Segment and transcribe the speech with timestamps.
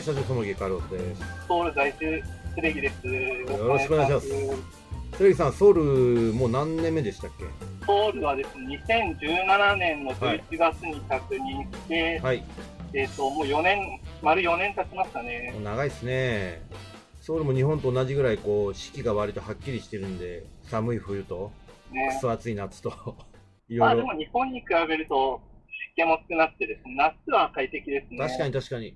[0.00, 1.22] はい、社長、その家カロスです。
[1.46, 2.22] ソウル在住、
[2.54, 3.06] スレギです。
[3.06, 4.28] よろしくお願いします
[5.18, 7.44] テレビさん、ソウル、もう何年目でしたっけ？
[7.84, 12.42] ソウルはですね、2017年の11月に着任して、はい。
[12.94, 15.50] えっ、と、もう4年、丸4年経ちましたね。
[15.52, 16.62] もう長いですね。
[17.20, 21.52] ソウルも日本と同じぐらい、こう、四季が割とはっきりしてるんで、寒い冬と、
[21.92, 22.90] ねクソ暑い夏と、
[23.68, 24.14] いまあでろいろ。
[24.14, 28.18] も日本に比べると湿気も少なくてですね、夏は快適ですね。
[28.18, 28.94] 確かに確かに。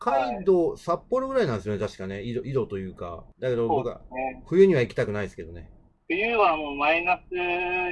[0.00, 2.22] 北海道、札幌ぐらいなんですよね、確かね。
[2.22, 3.24] 緯度緯度というか。
[3.40, 4.00] だけど僕は。
[4.46, 5.70] 冬には行きたくないですけどね。
[6.08, 7.34] 冬はもうマイナス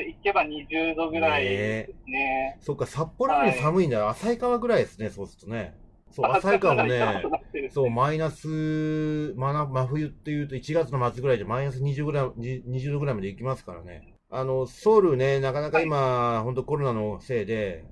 [0.09, 2.59] いけば20度ぐらいですね。
[2.61, 4.09] そっか、札幌より寒いんだ。
[4.09, 5.75] 旭川ぐらいですね、そうするとね。
[6.11, 7.25] そう、あ旭川もね、
[7.71, 14.15] そうマイナス、まな、真冬っていうと1月の末ぐらいでマイナス20ぐらい、に20度ぐらいまで行きますからね。
[14.31, 17.85] あの、ソウルね、なかなか今、本当コロナのせいで、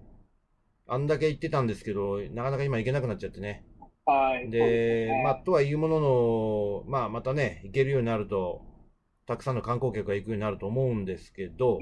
[0.87, 3.65] あんだけ行ってたんですけど、なかなか今行けなくなっちゃってね。
[4.07, 4.51] はい。
[4.51, 8.63] で、まあ、とはいうものの、まあ、またね、行けるようになると、
[9.27, 11.79] たくさんの観光客が行くようになると思うんですけど、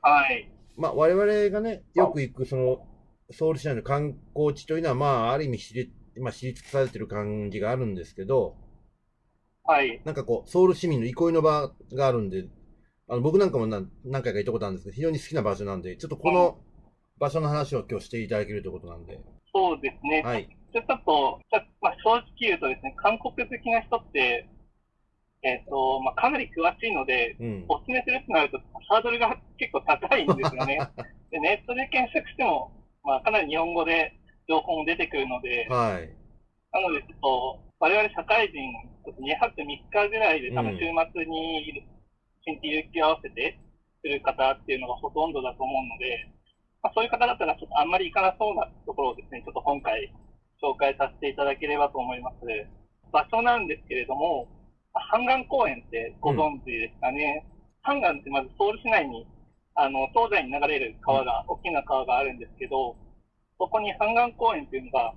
[0.00, 0.50] はい。
[0.76, 2.86] まあ、我々がね、よく行く、その、
[3.30, 8.56] ソウル市内の観光地というのは、まあ、ある意味知り、まあ、知り尽くされてる感じがあるんですけど、
[9.64, 10.00] はい。
[10.04, 12.44] なんかこう、ソウル市民の憩いの場があるんで、
[13.08, 16.58] あの、僕なんかも何何回か行ったことあるんですけど、非常に好きな場所なんで、ちょっとこの
[17.18, 19.20] 場所の話を今日していただけるということなんで、
[19.52, 20.22] そうですね。
[20.22, 20.48] はい。
[20.82, 21.40] ちょっと、
[21.80, 24.48] まあ、正直言うとですね、韓国好きな人って、
[25.44, 27.64] えっ、と、まあ、かなり詳しいので、うん。
[27.68, 28.58] お勧めするってなると、
[28.88, 30.80] ハードルが結構高いんですよね。
[31.30, 32.72] で、ネットで検索しても、
[33.04, 34.16] まあ、かなり日本語で
[34.48, 36.08] 情報も出てくるので、はい。
[36.72, 38.72] なので、ちょっと、我々社会人、
[39.04, 41.86] ちょっと2泊3日ぐらいで、多分うん週末に
[42.42, 43.58] 新規有給合わせて
[44.02, 46.26] する方っていうのがほとんどだと思うので、
[46.82, 50.10] まあ、そういう方だったら、ちょっとあんまり行かなそうなところをですね、ちょっと今回
[50.64, 52.36] 紹介させていただければと思います。
[53.12, 54.48] 場所なんですけれども、
[54.94, 57.44] ハンガン公園ってご存知ですかね。
[57.82, 59.26] ハンガンってまずソウル市内に、
[59.74, 62.96] あの、東西に流れる川が、大きな川があるんですけど、
[63.58, 65.12] そこにハンガン公園っていうのが、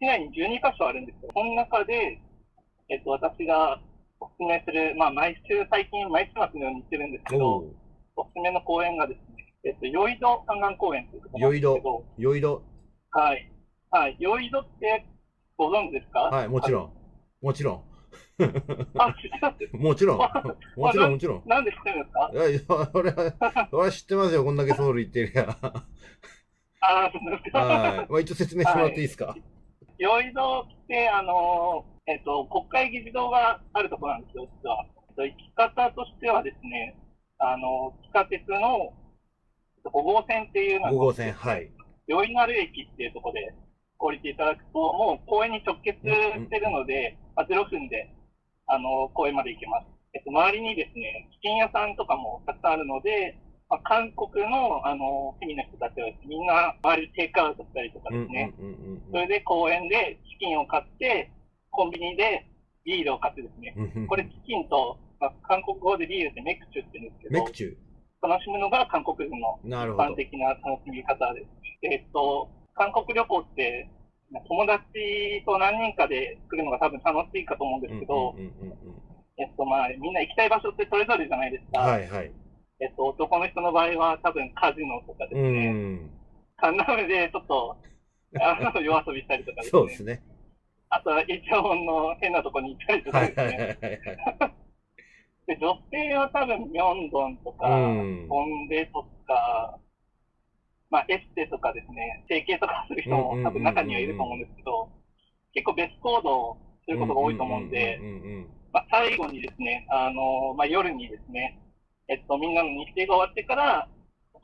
[0.00, 1.30] 市内に12カ所あるんですよ。
[1.34, 2.20] その中で、
[2.88, 3.80] えっと、私が
[4.20, 7.74] お勧めする、まあ、毎週、最近、毎週末のように行ってるんですけおど、う
[8.16, 12.62] おすすめの公園がですね、えっと、ヨイドハンガン公園というところなんですけど、よいど。
[13.10, 13.34] はい。
[13.34, 13.51] はい。
[14.18, 15.06] ヨイドって
[15.56, 16.20] ご存知ですか？
[16.20, 16.92] はい、もちろん。
[17.42, 17.82] もちろん。
[19.78, 20.18] もちろん。
[20.18, 21.42] もちろん、もちろん。
[21.46, 22.30] なんで知ってるんですか？
[22.32, 22.60] いや、いや、
[22.94, 25.56] 俺は、 俺は知ってますよ、こんだけソウル行ってるや。
[26.80, 27.58] あ、そうですか。
[27.58, 28.06] はい。
[28.08, 29.36] まあ、一応説明してもらっていいですか？
[29.98, 34.84] ヨイドって、あの、えっと、国会議事堂があるところなんですよ、実は。
[35.10, 36.96] えっと行き方としてはですね、
[37.38, 38.92] あの、地下鉄の
[39.84, 41.70] 5号線っていうのが5号線、はい。
[42.06, 43.54] ヨイナル駅っていうところで
[44.02, 48.10] 降りていただくと、もう公園に直結してるので、まあ、0分で、
[48.66, 49.86] あの、公園まで行けます。
[50.14, 53.38] えっと、周りにですね、チキン屋さんとかもたくさんあるので、
[53.70, 58.52] まあ、韓国の、あの、市民の人たちはみんな周りでテイクアウトしたりとかですね、
[59.10, 61.30] それで公園でチキンを買って、
[61.70, 62.44] コンビニで
[62.84, 64.06] ビールを買ってですね、うん。
[64.06, 67.76] これチキンと、まあ、韓国語でビールってメクチュって言うんですけど、メクチュ。
[68.22, 70.14] 楽しむのが韓国人の一般。
[70.14, 71.46] 的な楽しみ方です。
[71.82, 73.88] えっと、韓国旅行って、
[74.48, 74.82] 友達
[75.44, 78.34] と何人かで来るのが多分楽しいかと思うんですけど、
[79.38, 81.80] えっと、まあ、みんな行きたい場所ってそれぞれじゃないですか。
[81.80, 82.32] はいはい。
[82.80, 86.10] えっと、男の人の場合は多分カジノとかですうね、ん。
[86.56, 87.76] カンナムでちょっと、
[88.40, 89.70] あの、夜遊びしたりとかですね。
[89.70, 90.22] そうですね。
[90.88, 93.44] あとは、イチョンの変なとこに行ったりとかはいですね。
[93.44, 94.52] はいはいはい。
[95.46, 99.78] で、女性は多分、ミョンドンとか、うんボンデとか、
[100.92, 104.92] まあ、エステとかですね、整形とかする人も多分中にはいると思うんですけど、
[105.54, 111.58] 結構別行動することが多いと思うんでう、んうんうんまあ、最後にですね、あの、まあ、夜にですね、
[112.08, 113.88] えっと、みんなの日程が終わってから、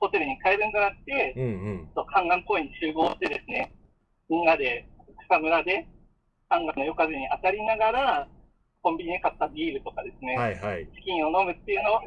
[0.01, 1.43] ホテルに帰るんじゃなくて、うん。
[1.43, 1.53] うんう
[1.85, 1.87] ん。
[1.95, 3.73] と漢岸公園に集合してですね、
[4.31, 4.89] みんなで
[5.29, 5.87] 草むらで、
[6.49, 8.29] 漢岸の夜風に当たりながら、
[8.81, 10.89] コンビニで買ったビールとかですね、はいはい。
[10.95, 12.01] チキンを飲むっていうの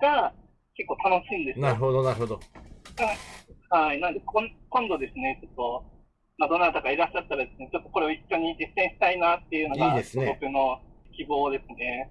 [0.00, 0.32] が
[0.74, 1.66] 結構楽しいんですよ。
[1.66, 2.40] なるほどなるほど。
[3.70, 4.00] はい。
[4.00, 5.84] なんでこん、今度ですね、ちょっと、
[6.38, 10.80] まあ、どなたかいらっしゃったらですね、ちょっとこれを一緒に実践したいなっていうのが、いいですね僕の
[11.16, 12.10] 希望ですね。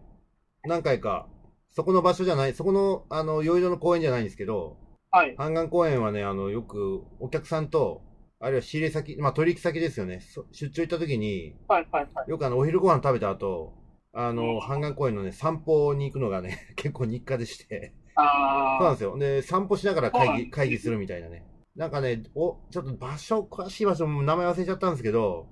[0.64, 1.28] 何回か、
[1.72, 4.78] そこの場所じゃない、そこの、あの、酔いどの公園じゃないんですけど、
[5.12, 5.36] はい。
[5.38, 8.04] 半岸公園はね、あの、よくお客さんと、
[8.40, 10.20] あるいは仕入れ先、まあ取引先ですよね。
[10.20, 12.30] そ出張行った時に、はい、はい、はい。
[12.30, 13.74] よくあの、お昼ご飯食べた後、
[14.14, 17.94] あうんの、半岸公園のね、散歩に行くのがね、 結構日課でして。
[18.18, 19.18] あそうなんですよ。
[19.18, 21.46] で、散歩しながら会議、会議するみたいなね。
[21.76, 25.48] なんかね、お、ちょっと場所、詳しい場所も名前忘れちゃったんですけど、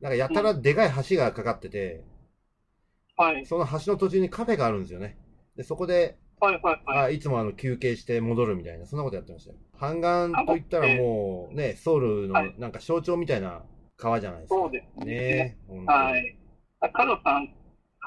[0.00, 2.04] なんかやたらでかい橋がかかってて、
[3.16, 3.46] はい。
[3.46, 5.16] その橋の途中にカフェがあるんですよね。
[5.56, 7.04] で、そこで、はいはいはい。
[7.04, 9.56] あいつもあの休憩して戻るみたいな、そんなことやってましたよ。
[9.78, 13.62] 半岸といったらもうね、ソウルのはいなんか象徴みたいな
[13.96, 14.54] 川じゃないですか。
[14.56, 15.06] そうですね。
[15.06, 15.56] ね
[15.86, 16.36] はい。
[16.80, 17.48] あカロさん、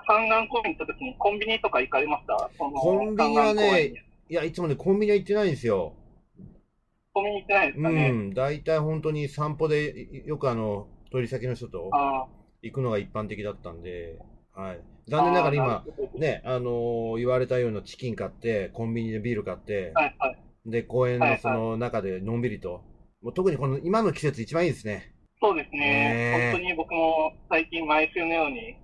[0.08, 2.50] 三岸公園行った時にコンビニとか行かれました？
[2.58, 3.94] コンビニはね、
[4.30, 5.94] いや、いつもね、コンビニは行ってないんですよ。
[7.14, 8.10] コンビニ行ってないですかうね。
[8.12, 12.28] ん、大体本当に散歩で、よくあの、取り先の人とあ
[12.62, 14.20] 行くのが一般的だったんで、
[14.54, 14.82] はい。
[15.08, 15.86] 残念ながら今、、
[16.16, 20.38] ね、あのー言われたようなチキン買って、コンビニでビール買って、はいはい。
[20.66, 22.84] で、公園はいはいのその中でのんびりと、
[23.22, 25.16] もう特にこの今の季節一番いいですね。
[25.42, 26.52] そうですねね。
[26.52, 28.76] 本当に僕も最近毎週のように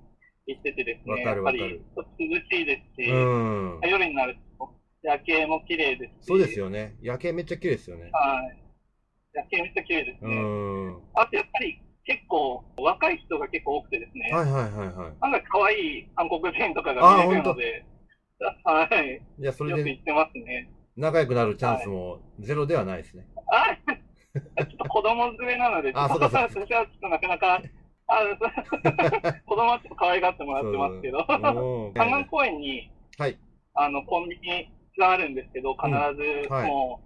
[0.48, 2.04] 行っててですね、やっぱり涼
[2.52, 3.80] しいですし、うん。
[3.84, 4.70] 夜になると
[5.02, 6.96] 夜景も綺麗ですし、そうですよね。
[7.02, 8.10] 夜景めっちゃ綺麗ですよね。
[8.12, 8.58] はい。
[9.34, 10.36] 夜景めっちゃ綺麗ですうね。
[10.36, 10.94] ん。
[10.94, 15.14] はあとやっぱり結構若い人が結構多くてですね、いはいはいはい。
[15.22, 17.86] 案外可愛い韓国人とかが見れるので、
[18.64, 19.22] はい。
[19.40, 20.70] じゃあそれでよく行ってますね。
[20.96, 23.28] 仲良くなるチャンスもゼロではないですね。
[23.52, 23.76] あ
[24.36, 27.62] ちょっと子供連れなので、あそうかそうか 私はちょっとなかなか、
[28.07, 28.22] あ
[29.46, 33.38] 子供はちょっと可愛がってもらってますけど、観岸 公園にはい。
[33.74, 36.68] あのコンビニがあるんですけど、必ずはい。
[36.68, 37.06] もう、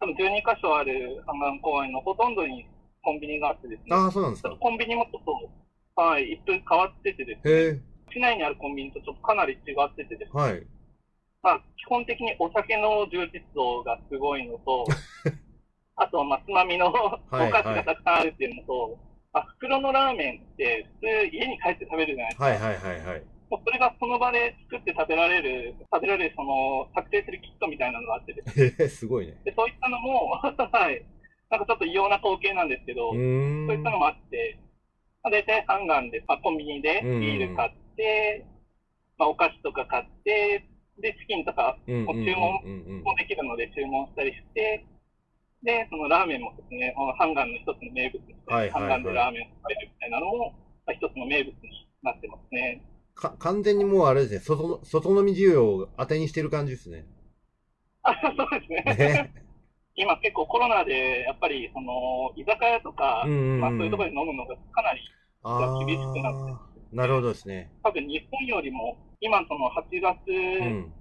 [0.00, 2.66] 多分12箇所ある観岸公園のほとんどに
[3.02, 4.50] コンビニがあってですね、ああ、そうなんですか。
[4.50, 7.80] コンビニもちょっと、はい、一風変わっててですね。
[8.12, 10.66] 市内にあるコンビニとちょっとかなり違っててですね、はい。
[11.42, 14.86] まあ、基本的にお酒の充実度がすごいのと、
[15.96, 16.90] あと、まあ、つまみのお
[17.34, 17.50] はい。
[17.50, 22.44] 菓子がたくさんあるっていうのと、まあ、袋のラーメンって普通家に帰って食べるじゃないですか。
[22.46, 23.22] はいはいはいはい。
[23.50, 29.36] もうそれがその場で作って食べられる、食べられるその、作成するキットみたいなのがあってですね すごいね。
[29.44, 30.48] で、そういったのも、 は
[30.90, 31.04] い、
[31.50, 33.20] なんかちょっと異様な光景なんですけど、うそう。
[33.20, 34.58] いったのもあって、
[35.22, 38.44] まあ、大体ハンガンで、まあ、コンビニでうんビール買って、
[39.18, 40.64] まあ、お菓子とか買って、
[40.98, 44.84] で、チキンとかもう注文もできるので注文したりして、
[45.66, 50.54] で、そのラーメンもですね、このハンガンの一つの名物にして、はいはいはいハンガンでラーメンを食べるみたいなのも、
[50.86, 52.86] まあ、一つの名物になってますね。
[53.16, 57.04] か完全にもうあれですね、外の外飲み需要を当てにしてる感じですね。
[58.02, 58.94] あそうですね。
[58.94, 59.34] ね。
[59.96, 65.00] 今結構コロナで、やっぱりその、居酒屋とか、うんうんうんまあそういうところで飲むのがかなり、
[65.42, 66.60] あ厳しくなっあ、
[66.92, 67.72] なるほどですね。
[67.82, 70.92] 多分日本よりも、今その8月、うん。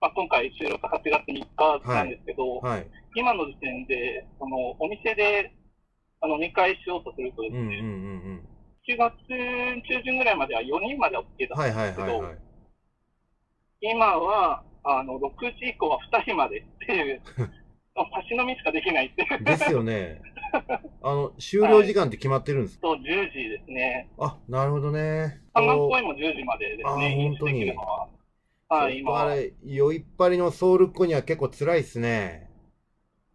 [0.00, 2.86] まあ今回収録8月3日なんですけど、はい。
[3.14, 5.52] 今の時点で、そのお店で
[6.20, 7.84] あの飲み会しようとするとですね、うんうんうんう
[8.34, 8.48] ん。
[8.88, 9.14] 7月
[9.88, 12.38] 中旬ぐらいまでは4人まで OK だったはいんですけど、はいはいはい。
[13.80, 20.20] 今はあの6時以降は2人までっていう、差し飲みしかできないっていう、ですよね。
[21.02, 24.08] あの、終了時間って決まってるんですか、と10時ですね。
[24.18, 25.40] あ、なるほどね。
[25.54, 28.06] 観覧公園も10時までですあね、飲酒で本当に
[28.68, 28.76] は。
[28.84, 29.22] はい、今は。
[29.22, 32.48] あれ、酔いっぱりのソウルっ子には結構辛いっすね。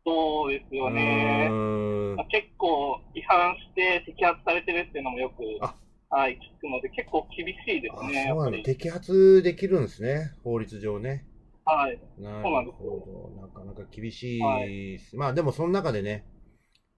[0.06, 1.58] そうですうよね。
[2.30, 5.76] 結構違反して摘発されてるっていうのもよく、あ
[6.10, 8.58] はい、聞くので、結構厳しいですあ、ね、やそうなんだ。
[8.58, 8.70] っぱり。
[8.76, 10.34] 摘発できるんですね。
[10.44, 11.26] 法律上ね。
[11.66, 12.00] はい。
[12.18, 13.42] なそうなんるですよほど。
[13.42, 14.66] なかなか厳しいは
[14.98, 15.16] っす。
[15.16, 16.26] まあでもその中でね、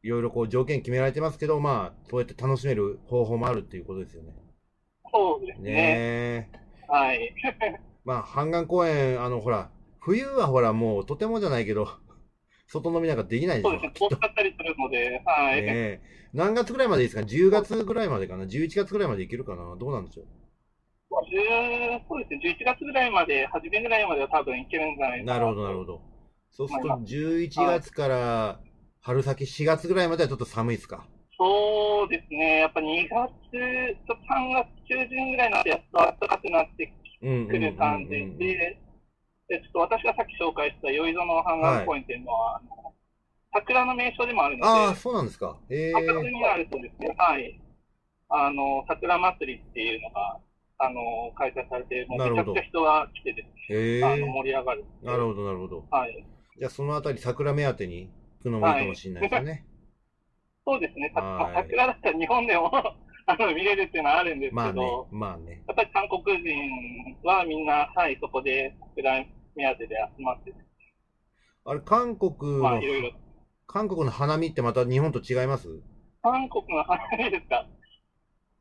[0.03, 4.33] いろいろこう条件決められてますけど、まあ、そうやって楽しめる方法もあるっていうことですよね。
[5.11, 6.03] そうですね。
[6.45, 6.63] ねえ。
[6.87, 7.35] はい。
[8.05, 9.69] まあ、半岸公園、あの、ほら、
[9.99, 11.87] 冬はほら、もうとてもじゃないけど、
[12.67, 14.09] 外飲みなんかできないでしょそうですね。
[14.09, 15.61] 遠かったりするので、はい。
[15.61, 16.01] ねえ
[16.33, 19.75] 何月ぐらいまでいいですか ?10 月ぐらいまでかな ?11 月ぐらいまでいけるかな？
[19.77, 20.25] どうなんでしょう
[21.29, 25.33] ？10そうですね、11月ぐらいまで、初めぐらいまでは多分いけるんじゃないかな。
[25.33, 26.01] なるほど、なるほど。
[26.49, 28.59] そうすると、まあ11月から
[29.01, 31.05] 春先4月ぐらいまではちょっと寒いですか？
[31.37, 33.27] そうですね、やっぱ2月、
[34.07, 36.91] と3月中旬ぐらいになって、やっと暖かくなって
[37.23, 38.77] うんうんうんくる感じで、
[39.47, 42.93] でちょっと私がさっき紹介した宵園の半岸公園っていうのは、あの
[43.53, 45.57] 桜の名所でもあるので、ああ、そうなんですか。
[45.69, 45.93] へえ。
[45.93, 47.61] 赤にあるとですね、はい、
[48.29, 50.39] あの、桜祭りっていうのが、
[50.79, 54.03] あの、開催されて、もうめちゃくちゃ人が来てですね、へえ。
[54.03, 54.85] あの盛り上がる。
[55.03, 55.85] なるほど、なるほど。
[55.91, 56.25] はい。
[56.57, 59.65] じゃあ、そのあたり桜目当てに行くのもいいかもしれないですよね。
[60.65, 62.71] そうですね、桜だったら日本でも
[63.55, 65.63] 見れるっていうのはあるんですけど、まあね、まあね。
[65.67, 69.25] やっぱり韓国人はみんな、はい、そこで桜
[69.55, 70.53] 目当てで集まって、
[71.65, 73.11] あれ、韓国のまあ、いろいろ。
[73.65, 75.67] 韓国の花見ってまた日本と違います？
[76.21, 77.65] 韓国の花見ですか？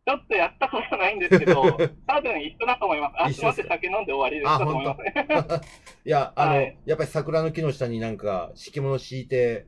[0.04, 1.62] ちょっとやったことないんですけど、
[2.06, 3.14] 多分一緒だと思います。
[3.18, 5.60] あ、一緒ですすみません、酒飲んで終わりですと思いますね。
[6.04, 9.66] いや、あの、はいやっぱり桜の木の下になんか敷物敷いて、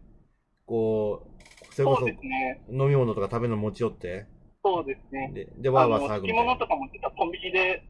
[0.67, 1.23] こ
[1.71, 2.65] う、それこそね。
[2.69, 4.27] 飲み物とか食べるの持ち寄って、
[4.65, 5.31] そうですね。
[5.35, 6.67] で、で、わーわーあの、騒ぐみたいな敷物と。
[6.67, 7.85] かも実はコンビニで、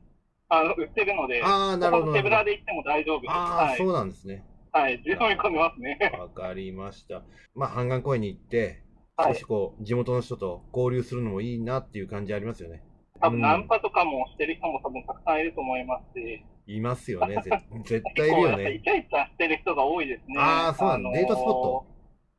[0.48, 2.12] あの、売ってるので、ああ、なるほど。
[2.12, 3.78] 手ぶらで行っても大丈夫ああ、はい。
[3.78, 4.44] そうなんですね。
[4.72, 5.00] はい。
[5.06, 5.98] 十分込みますね。
[6.18, 7.22] わかりました。
[7.54, 8.82] まあ、半岸公園に行って、
[9.16, 12.82] はい少しこう、地元の人と交流するのもいいなっていう感じありますよね。
[13.20, 17.36] 多分、うんナンパとかもしてる人も多分たくさんいると思いますし、いますよね。
[17.44, 17.50] ぜ
[17.84, 18.82] 絶対いるよ 結構やっぱりイね。
[18.84, 20.34] チャイチャしてる人が多いですね。
[20.38, 21.86] あーそうなんだのデートスポット？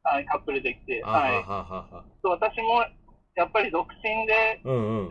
[0.04, 1.02] はい、カップルで来て。
[1.06, 2.28] あははい。
[2.28, 2.84] 私も、
[3.36, 4.62] やっぱり独身で。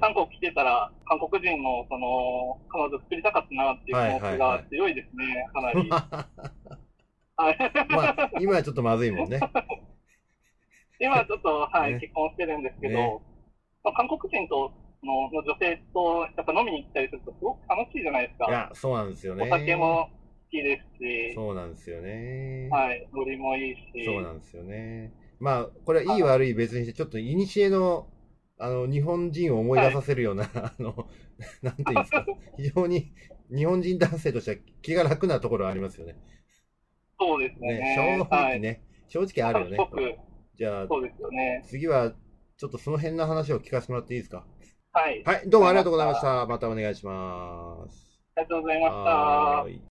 [0.00, 5.88] 韓国来てたら、韓国人の、その、彼女作りたかったなっていう気持ちはいはいはいが強いですね、かなり。
[7.36, 7.58] はい。
[7.90, 9.40] まあ、今はちょっとまずいもんね。
[11.00, 13.18] 今はちょっと、はい、ね結婚してるんですけど、ね
[13.82, 18.46] まあ、韓国人とのの女性とやっぱ飲みに行ったりするとすごく楽しいじゃないですか。
[18.48, 19.44] いや、そうなんですよね。
[19.44, 22.68] お酒も好きですし、そうなんですよね。
[22.70, 25.12] はい、ノリもいいし、そうなんですよね。
[25.40, 28.06] まあ、これはいい悪い別にして、ちょっと古の、
[28.58, 31.08] あの、日本人を思い出させるような、あの、
[31.62, 32.24] なんていうんですか、
[32.56, 33.12] 非常に
[33.54, 36.16] 日本人男性としては気が楽なところはありますよね。
[37.18, 37.78] そうですね。
[37.78, 39.78] ね、正はい、直ね、正直あるよね
[40.56, 41.62] じゃあ、そうですよね。
[41.66, 42.12] 次は、
[42.56, 44.44] ちょっとその辺の話を聞かせてもらっていいですか？
[44.92, 46.46] はい、はい、どうもありがとうございました。
[46.46, 48.20] またお願いします。
[48.36, 49.84] ありがとうございました。